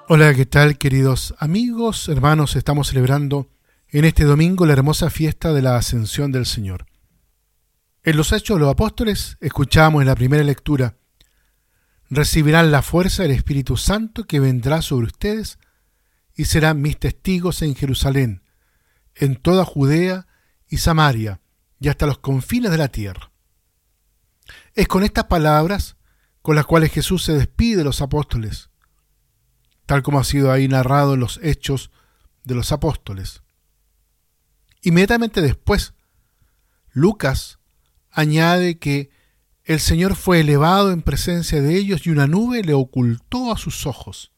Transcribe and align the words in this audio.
Hola, 0.07 0.33
¿qué 0.33 0.47
tal 0.47 0.79
queridos 0.79 1.35
amigos, 1.37 2.09
hermanos? 2.09 2.55
Estamos 2.55 2.87
celebrando 2.87 3.51
en 3.89 4.05
este 4.05 4.23
domingo 4.23 4.65
la 4.65 4.73
hermosa 4.73 5.11
fiesta 5.11 5.53
de 5.53 5.61
la 5.61 5.77
Ascensión 5.77 6.31
del 6.31 6.47
Señor. 6.47 6.87
En 8.01 8.17
los 8.17 8.33
Hechos 8.33 8.57
de 8.57 8.61
los 8.61 8.71
Apóstoles 8.71 9.37
escuchamos 9.39 10.01
en 10.01 10.07
la 10.07 10.15
primera 10.15 10.43
lectura, 10.43 10.95
recibirán 12.09 12.71
la 12.71 12.81
fuerza 12.81 13.21
del 13.21 13.33
Espíritu 13.33 13.77
Santo 13.77 14.23
que 14.23 14.39
vendrá 14.39 14.81
sobre 14.81 15.05
ustedes 15.05 15.59
y 16.35 16.45
serán 16.45 16.81
mis 16.81 16.97
testigos 16.97 17.61
en 17.61 17.75
Jerusalén, 17.75 18.43
en 19.15 19.35
toda 19.35 19.65
Judea 19.65 20.27
y 20.67 20.77
Samaria, 20.77 21.41
y 21.79 21.89
hasta 21.89 22.05
los 22.05 22.19
confines 22.19 22.71
de 22.71 22.77
la 22.77 22.87
tierra. 22.87 23.31
Es 24.73 24.87
con 24.87 25.03
estas 25.03 25.25
palabras 25.25 25.97
con 26.41 26.55
las 26.55 26.65
cuales 26.65 26.91
Jesús 26.91 27.23
se 27.23 27.33
despide 27.33 27.77
de 27.77 27.83
los 27.83 28.01
apóstoles, 28.01 28.69
tal 29.85 30.03
como 30.03 30.19
ha 30.19 30.23
sido 30.23 30.51
ahí 30.51 30.67
narrado 30.67 31.13
en 31.13 31.19
los 31.19 31.39
hechos 31.43 31.91
de 32.43 32.55
los 32.55 32.71
apóstoles. 32.71 33.43
Inmediatamente 34.81 35.41
después, 35.41 35.93
Lucas 36.91 37.59
añade 38.09 38.79
que 38.79 39.11
el 39.63 39.79
Señor 39.79 40.15
fue 40.15 40.39
elevado 40.39 40.91
en 40.91 41.01
presencia 41.01 41.61
de 41.61 41.77
ellos 41.77 42.05
y 42.05 42.09
una 42.09 42.27
nube 42.27 42.63
le 42.63 42.73
ocultó 42.73 43.51
a 43.51 43.57
sus 43.57 43.85
ojos 43.85 44.31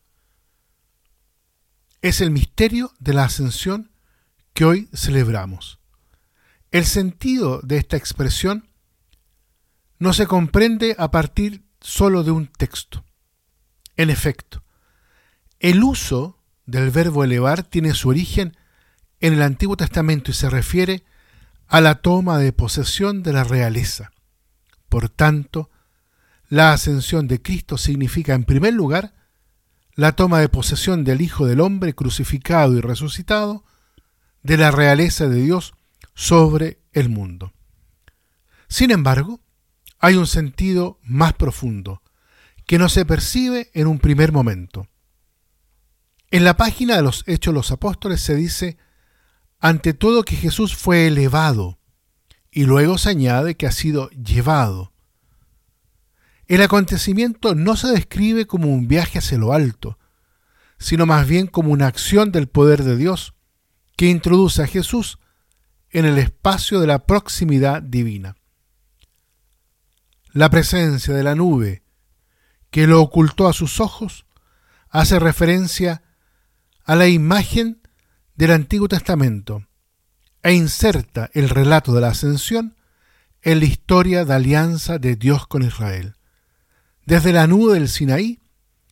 es 2.04 2.20
el 2.20 2.32
misterio 2.32 2.92
de 3.00 3.14
la 3.14 3.24
ascensión 3.24 3.90
que 4.54 4.66
hoy 4.66 4.90
celebramos. 4.94 5.80
El 6.70 6.86
sentido 6.86 7.62
de 7.64 7.78
esta 7.78 7.96
expresión 7.96 8.68
no 10.00 10.12
se 10.12 10.28
comprende 10.28 10.98
a 11.00 11.12
partir 11.12 11.64
solo 11.80 12.24
de 12.24 12.32
un 12.32 12.48
texto. 12.48 13.06
En 13.96 14.10
efecto, 14.10 14.66
el 15.60 15.82
uso 15.82 16.44
del 16.66 16.92
verbo 16.92 17.24
elevar 17.24 17.64
tiene 17.64 17.94
su 17.94 18.10
origen 18.10 18.58
en 19.22 19.34
el 19.34 19.42
Antiguo 19.42 19.78
Testamento 19.78 20.30
y 20.30 20.34
se 20.34 20.50
refiere 20.50 21.06
a 21.68 21.80
la 21.80 21.96
toma 21.96 22.38
de 22.38 22.52
posesión 22.52 23.24
de 23.24 23.32
la 23.32 23.46
realeza. 23.46 24.12
Por 24.90 25.08
tanto, 25.08 25.70
la 26.50 26.74
ascensión 26.74 27.30
de 27.30 27.42
Cristo 27.42 27.78
significa, 27.78 28.34
en 28.34 28.44
primer 28.44 28.74
lugar, 28.74 29.14
la 29.96 30.14
toma 30.14 30.40
de 30.40 30.50
posesión 30.50 31.04
del 31.04 31.22
Hijo 31.22 31.46
del 31.46 31.62
Hombre 31.62 31.94
crucificado 31.94 32.74
y 32.78 32.82
resucitado, 32.82 33.64
de 34.42 34.58
la 34.58 34.72
realeza 34.72 35.28
de 35.28 35.42
Dios 35.42 35.74
sobre 36.16 36.82
el 36.92 37.10
mundo. 37.10 37.54
Sin 38.68 38.92
embargo, 38.92 39.40
hay 40.00 40.16
un 40.16 40.28
sentido 40.28 41.00
más 41.04 41.34
profundo, 41.34 42.02
que 42.66 42.78
no 42.78 42.90
se 42.90 43.06
percibe 43.06 43.72
en 43.74 43.88
un 43.88 44.00
primer 44.00 44.32
momento. 44.32 44.88
En 46.32 46.44
la 46.44 46.58
página 46.58 46.96
de 46.96 47.04
los 47.04 47.24
Hechos 47.28 47.54
de 47.54 47.60
los 47.60 47.72
Apóstoles 47.72 48.22
se 48.22 48.36
dice, 48.36 48.78
ante 49.60 49.94
todo 49.94 50.24
que 50.24 50.36
Jesús 50.36 50.76
fue 50.76 51.08
elevado, 51.08 51.80
y 52.52 52.66
luego 52.66 52.98
se 52.98 53.10
añade 53.10 53.56
que 53.56 53.68
ha 53.68 53.72
sido 53.72 54.10
llevado. 54.10 54.93
El 56.48 56.62
acontecimiento 56.62 57.56
no 57.56 57.78
se 57.78 57.88
describe 57.88 58.46
como 58.46 58.68
un 58.68 58.88
viaje 58.88 59.20
hacia 59.20 59.38
lo 59.38 59.54
alto, 59.54 59.98
sino 60.78 61.06
más 61.06 61.28
bien 61.28 61.48
como 61.48 61.72
una 61.72 61.88
acción 61.88 62.32
del 62.32 62.48
poder 62.48 62.84
de 62.84 62.98
Dios 62.98 63.34
que 63.96 64.10
introduce 64.10 64.62
a 64.62 64.68
Jesús 64.68 65.20
en 65.90 66.06
el 66.06 66.18
espacio 66.18 66.80
de 66.80 66.88
la 66.88 67.06
proximidad 67.06 67.82
divina. 67.82 68.36
La 70.34 70.50
presencia 70.50 71.14
de 71.14 71.24
la 71.24 71.36
nube 71.36 71.84
que 72.72 72.88
lo 72.88 73.02
ocultó 73.02 73.48
a 73.48 73.54
sus 73.54 73.80
ojos 73.80 74.26
hace 74.90 75.20
referencia 75.20 76.02
a 76.84 76.96
la 76.96 77.08
imagen 77.08 77.82
del 78.36 78.52
Antiguo 78.52 78.90
Testamento 78.90 79.66
e 80.42 80.54
inserta 80.54 81.30
el 81.34 81.50
relato 81.50 81.94
de 81.94 82.02
la 82.02 82.10
ascensión 82.10 82.76
en 83.44 83.60
la 83.60 83.66
historia 83.66 84.26
de 84.26 84.34
alianza 84.34 84.98
de 84.98 85.16
Dios 85.16 85.48
con 85.48 85.62
Israel 85.62 86.16
desde 87.06 87.34
la 87.34 87.48
nube 87.48 87.74
del 87.74 87.90
Sinaí 87.90 88.40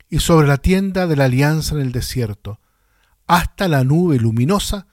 y 0.10 0.20
sobre 0.20 0.48
la 0.48 0.58
tienda 0.58 1.08
de 1.08 1.16
la 1.16 1.26
alianza 1.26 1.76
en 1.76 1.82
el 1.82 1.92
desierto, 1.92 2.60
hasta 3.28 3.68
la 3.68 3.84
nube 3.84 4.18
luminosa 4.18 4.88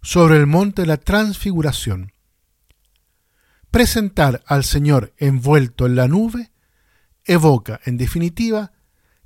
sobre 0.00 0.36
el 0.36 0.46
monte 0.46 0.82
de 0.82 0.88
la 0.88 0.96
transfiguración. 0.96 2.12
Presentar 3.70 4.42
al 4.46 4.64
Señor 4.64 5.12
envuelto 5.18 5.84
en 5.84 5.96
la 5.96 6.08
nube 6.08 6.50
evoca, 7.24 7.80
en 7.84 7.98
definitiva, 7.98 8.72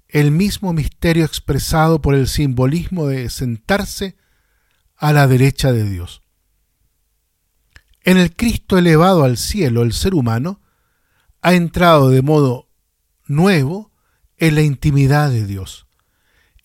el 0.09 0.33
mismo 0.33 0.73
misterio 0.73 1.25
expresado 1.25 2.03
por 2.03 2.15
el 2.15 2.27
simbolismo 2.27 3.07
de 3.07 3.31
sentarse 3.31 4.17
a 4.97 5.13
la 5.13 5.27
derecha 5.27 5.73
de 5.73 5.89
Dios. 5.89 6.23
En 8.03 8.19
el 8.19 8.35
Cristo 8.35 8.77
elevado 8.77 9.23
al 9.23 9.37
cielo, 9.37 9.83
el 9.83 9.93
ser 9.93 10.15
humano 10.15 10.61
ha 11.41 11.55
entrado 11.55 12.11
de 12.11 12.23
modo 12.23 12.69
nuevo 13.33 13.93
en 14.37 14.55
la 14.55 14.63
intimidad 14.63 15.31
de 15.31 15.47
Dios. 15.47 15.87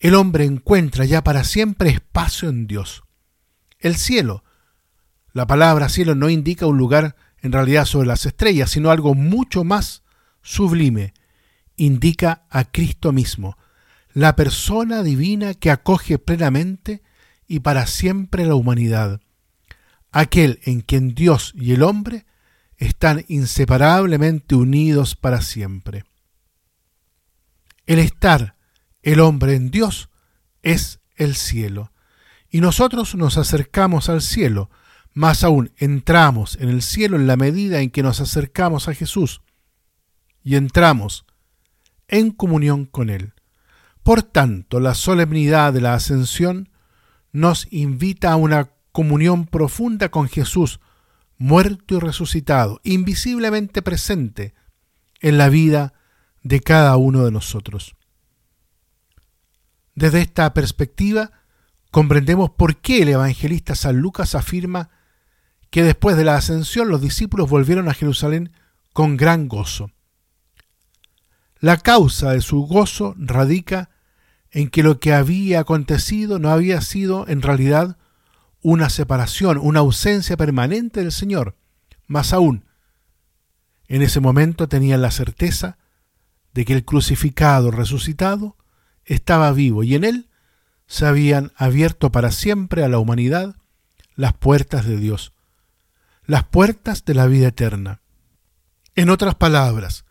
El 0.00 0.14
hombre 0.14 0.44
encuentra 0.44 1.04
ya 1.04 1.24
para 1.24 1.44
siempre 1.44 1.90
espacio 1.90 2.48
en 2.48 2.66
Dios. 2.66 3.02
El 3.80 3.96
cielo. 3.96 4.44
La 5.32 5.46
palabra 5.46 5.88
cielo 5.88 6.14
no 6.14 6.30
indica 6.30 6.66
un 6.66 6.78
lugar 6.78 7.16
en 7.40 7.52
realidad 7.52 7.84
sobre 7.84 8.08
las 8.08 8.26
estrellas, 8.26 8.70
sino 8.70 8.90
algo 8.90 9.14
mucho 9.14 9.64
más 9.64 10.02
sublime. 10.42 11.14
Indica 11.76 12.46
a 12.50 12.64
Cristo 12.64 13.12
mismo, 13.12 13.56
la 14.12 14.34
persona 14.34 15.02
divina 15.02 15.54
que 15.54 15.70
acoge 15.70 16.18
plenamente 16.18 17.02
y 17.46 17.60
para 17.60 17.86
siempre 17.86 18.44
la 18.46 18.54
humanidad, 18.54 19.20
aquel 20.10 20.60
en 20.64 20.80
quien 20.80 21.14
Dios 21.14 21.52
y 21.54 21.72
el 21.72 21.82
hombre 21.82 22.26
están 22.76 23.24
inseparablemente 23.28 24.54
unidos 24.54 25.14
para 25.14 25.40
siempre. 25.40 26.04
El 27.88 28.00
estar 28.00 28.54
el 29.02 29.18
hombre 29.18 29.54
en 29.54 29.70
Dios 29.70 30.10
es 30.62 31.00
el 31.16 31.34
cielo. 31.34 31.90
Y 32.50 32.60
nosotros 32.60 33.14
nos 33.14 33.38
acercamos 33.38 34.10
al 34.10 34.20
cielo, 34.20 34.68
más 35.14 35.42
aún 35.42 35.72
entramos 35.78 36.58
en 36.60 36.68
el 36.68 36.82
cielo 36.82 37.16
en 37.16 37.26
la 37.26 37.38
medida 37.38 37.80
en 37.80 37.88
que 37.88 38.02
nos 38.02 38.20
acercamos 38.20 38.88
a 38.88 38.94
Jesús 38.94 39.40
y 40.44 40.56
entramos 40.56 41.24
en 42.08 42.30
comunión 42.30 42.84
con 42.84 43.08
Él. 43.08 43.32
Por 44.02 44.22
tanto, 44.22 44.80
la 44.80 44.94
solemnidad 44.94 45.72
de 45.72 45.80
la 45.80 45.94
ascensión 45.94 46.68
nos 47.32 47.66
invita 47.70 48.32
a 48.32 48.36
una 48.36 48.68
comunión 48.92 49.46
profunda 49.46 50.10
con 50.10 50.28
Jesús, 50.28 50.78
muerto 51.38 51.96
y 51.96 52.00
resucitado, 52.00 52.82
invisiblemente 52.84 53.80
presente 53.80 54.52
en 55.20 55.38
la 55.38 55.48
vida 55.48 55.94
de 56.42 56.60
cada 56.60 56.96
uno 56.96 57.24
de 57.24 57.30
nosotros. 57.30 57.96
Desde 59.94 60.20
esta 60.20 60.54
perspectiva, 60.54 61.32
comprendemos 61.90 62.50
por 62.50 62.76
qué 62.76 63.02
el 63.02 63.08
evangelista 63.08 63.74
San 63.74 63.98
Lucas 63.98 64.34
afirma 64.34 64.90
que 65.70 65.82
después 65.82 66.16
de 66.16 66.24
la 66.24 66.36
ascensión 66.36 66.88
los 66.88 67.00
discípulos 67.00 67.50
volvieron 67.50 67.88
a 67.88 67.94
Jerusalén 67.94 68.52
con 68.92 69.16
gran 69.16 69.48
gozo. 69.48 69.90
La 71.60 71.78
causa 71.78 72.30
de 72.32 72.40
su 72.40 72.62
gozo 72.62 73.14
radica 73.18 73.90
en 74.50 74.68
que 74.70 74.82
lo 74.82 75.00
que 75.00 75.12
había 75.12 75.60
acontecido 75.60 76.38
no 76.38 76.50
había 76.50 76.80
sido 76.80 77.26
en 77.28 77.42
realidad 77.42 77.98
una 78.62 78.90
separación, 78.90 79.58
una 79.58 79.80
ausencia 79.80 80.36
permanente 80.36 81.00
del 81.00 81.12
Señor. 81.12 81.56
Más 82.06 82.32
aún, 82.32 82.64
en 83.88 84.02
ese 84.02 84.20
momento 84.20 84.68
tenían 84.68 85.02
la 85.02 85.10
certeza 85.10 85.77
de 86.54 86.64
que 86.64 86.72
el 86.72 86.84
crucificado 86.84 87.70
resucitado 87.70 88.56
estaba 89.04 89.52
vivo 89.52 89.82
y 89.82 89.94
en 89.94 90.04
él 90.04 90.28
se 90.86 91.06
habían 91.06 91.52
abierto 91.56 92.10
para 92.10 92.32
siempre 92.32 92.82
a 92.82 92.88
la 92.88 92.98
humanidad 92.98 93.56
las 94.14 94.32
puertas 94.32 94.86
de 94.86 94.96
Dios, 94.96 95.32
las 96.24 96.44
puertas 96.44 97.04
de 97.04 97.14
la 97.14 97.26
vida 97.26 97.48
eterna. 97.48 98.00
En 98.94 99.10
otras 99.10 99.34
palabras, 99.36 100.04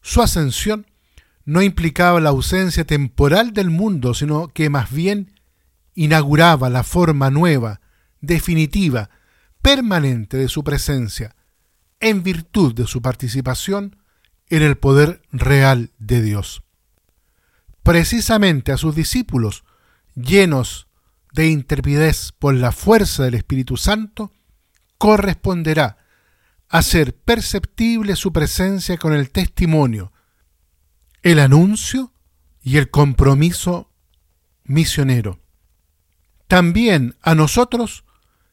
su 0.00 0.22
ascensión 0.22 0.86
no 1.44 1.62
implicaba 1.62 2.20
la 2.20 2.30
ausencia 2.30 2.84
temporal 2.84 3.52
del 3.52 3.70
mundo, 3.70 4.14
sino 4.14 4.48
que 4.48 4.70
más 4.70 4.90
bien 4.90 5.34
inauguraba 5.94 6.70
la 6.70 6.84
forma 6.84 7.30
nueva, 7.30 7.80
definitiva, 8.20 9.10
permanente 9.60 10.36
de 10.36 10.48
su 10.48 10.64
presencia, 10.64 11.34
en 11.98 12.22
virtud 12.22 12.74
de 12.74 12.86
su 12.86 13.02
participación 13.02 13.99
en 14.50 14.62
el 14.62 14.76
poder 14.76 15.22
real 15.32 15.92
de 15.98 16.20
Dios. 16.20 16.62
Precisamente 17.82 18.72
a 18.72 18.76
sus 18.76 18.94
discípulos, 18.94 19.64
llenos 20.14 20.88
de 21.32 21.48
intrepidez 21.48 22.32
por 22.32 22.54
la 22.54 22.72
fuerza 22.72 23.24
del 23.24 23.34
Espíritu 23.34 23.76
Santo, 23.76 24.32
corresponderá 24.98 25.98
hacer 26.68 27.16
perceptible 27.16 28.16
su 28.16 28.32
presencia 28.32 28.98
con 28.98 29.12
el 29.12 29.30
testimonio, 29.30 30.12
el 31.22 31.38
anuncio 31.38 32.12
y 32.62 32.76
el 32.76 32.90
compromiso 32.90 33.90
misionero. 34.64 35.40
También 36.48 37.16
a 37.22 37.34
nosotros 37.34 38.04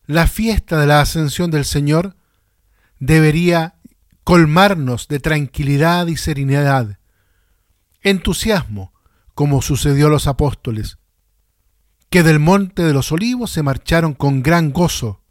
la 0.06 0.28
fiesta 0.28 0.80
de 0.80 0.88
la 0.88 1.02
ascensión 1.02 1.52
del 1.52 1.66
Señor 1.66 2.16
debería 3.00 3.77
colmarnos 4.28 5.08
de 5.08 5.22
tranquilidad 5.22 6.08
y 6.08 6.18
serenidad, 6.18 7.00
entusiasmo, 8.02 8.92
como 9.34 9.62
sucedió 9.62 10.08
a 10.08 10.10
los 10.10 10.28
apóstoles, 10.28 10.98
que 12.10 12.24
del 12.24 12.38
monte 12.38 12.84
de 12.84 12.92
los 12.92 13.14
olivos 13.14 13.52
se 13.52 13.64
marcharon 13.64 14.14
con 14.14 14.44
gran 14.44 14.74
gozo. 14.74 15.22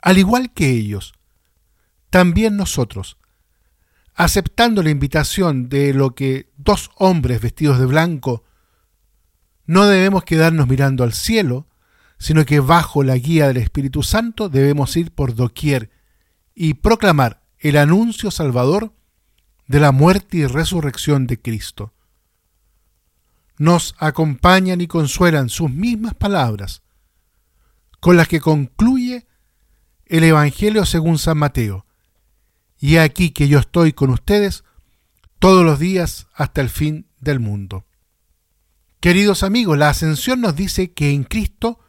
Al 0.00 0.16
igual 0.16 0.54
que 0.54 0.70
ellos, 0.70 1.12
también 2.08 2.56
nosotros, 2.56 3.18
aceptando 4.14 4.82
la 4.82 4.88
invitación 4.88 5.68
de 5.68 5.92
lo 5.92 6.14
que 6.14 6.50
dos 6.56 6.90
hombres 6.96 7.42
vestidos 7.42 7.78
de 7.78 7.84
blanco, 7.84 8.44
no 9.66 9.84
debemos 9.84 10.24
quedarnos 10.24 10.68
mirando 10.68 11.04
al 11.04 11.12
cielo, 11.12 11.66
sino 12.18 12.46
que 12.46 12.60
bajo 12.60 13.02
la 13.02 13.16
guía 13.16 13.46
del 13.46 13.58
Espíritu 13.58 14.02
Santo 14.02 14.48
debemos 14.48 14.96
ir 14.96 15.12
por 15.12 15.34
doquier 15.34 15.90
y 16.54 16.72
proclamar 16.72 17.46
el 17.58 17.76
anuncio 17.76 18.30
salvador 18.30 18.92
de 19.66 19.80
la 19.80 19.92
muerte 19.92 20.38
y 20.38 20.46
resurrección 20.46 21.26
de 21.26 21.40
Cristo. 21.40 21.92
Nos 23.58 23.94
acompañan 23.98 24.80
y 24.80 24.86
consuelan 24.86 25.48
sus 25.48 25.70
mismas 25.70 26.14
palabras, 26.14 26.82
con 28.00 28.16
las 28.16 28.28
que 28.28 28.40
concluye 28.40 29.26
el 30.06 30.24
Evangelio 30.24 30.86
según 30.86 31.18
San 31.18 31.38
Mateo. 31.38 31.84
Y 32.78 32.96
aquí 32.96 33.30
que 33.30 33.48
yo 33.48 33.58
estoy 33.58 33.92
con 33.92 34.10
ustedes 34.10 34.64
todos 35.38 35.64
los 35.64 35.78
días 35.78 36.28
hasta 36.34 36.60
el 36.60 36.70
fin 36.70 37.08
del 37.20 37.40
mundo. 37.40 37.84
Queridos 39.00 39.42
amigos, 39.42 39.76
la 39.78 39.90
ascensión 39.90 40.40
nos 40.40 40.56
dice 40.56 40.92
que 40.92 41.10
en 41.10 41.24
Cristo 41.24 41.80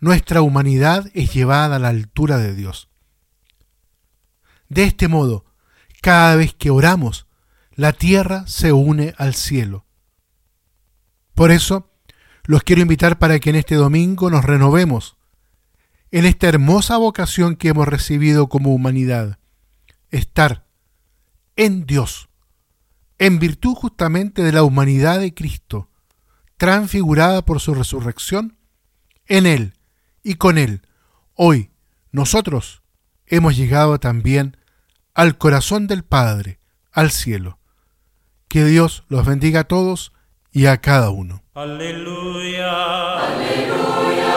nuestra 0.00 0.42
humanidad 0.42 1.10
es 1.14 1.32
llevada 1.32 1.76
a 1.76 1.78
la 1.78 1.88
altura 1.88 2.38
de 2.38 2.54
Dios. 2.54 2.88
De 4.72 4.84
este 4.84 5.06
modo, 5.06 5.44
cada 6.00 6.34
vez 6.34 6.54
que 6.54 6.70
oramos, 6.70 7.26
la 7.74 7.92
tierra 7.92 8.46
se 8.46 8.72
une 8.72 9.12
al 9.18 9.34
cielo. 9.34 9.84
Por 11.34 11.50
eso, 11.50 11.90
los 12.44 12.62
quiero 12.62 12.80
invitar 12.80 13.18
para 13.18 13.38
que 13.38 13.50
en 13.50 13.56
este 13.56 13.74
domingo 13.74 14.30
nos 14.30 14.46
renovemos 14.46 15.18
en 16.10 16.24
esta 16.24 16.48
hermosa 16.48 16.96
vocación 16.96 17.56
que 17.56 17.68
hemos 17.68 17.86
recibido 17.86 18.48
como 18.48 18.72
humanidad, 18.72 19.38
estar 20.10 20.64
en 21.56 21.84
Dios, 21.84 22.30
en 23.18 23.38
virtud 23.38 23.74
justamente 23.74 24.42
de 24.42 24.52
la 24.52 24.62
humanidad 24.62 25.20
de 25.20 25.34
Cristo, 25.34 25.90
transfigurada 26.56 27.44
por 27.44 27.60
su 27.60 27.74
resurrección, 27.74 28.56
en 29.26 29.44
Él 29.44 29.74
y 30.22 30.36
con 30.36 30.56
Él, 30.56 30.80
hoy 31.34 31.72
nosotros 32.10 32.82
hemos 33.26 33.54
llegado 33.54 34.00
también 34.00 34.56
al 35.14 35.38
corazón 35.38 35.86
del 35.86 36.04
Padre, 36.04 36.58
al 36.90 37.10
cielo. 37.10 37.58
Que 38.48 38.64
Dios 38.64 39.04
los 39.08 39.26
bendiga 39.26 39.60
a 39.60 39.64
todos 39.64 40.12
y 40.50 40.66
a 40.66 40.78
cada 40.78 41.10
uno. 41.10 41.42
Aleluya. 41.54 43.18
Aleluya. 43.18 44.31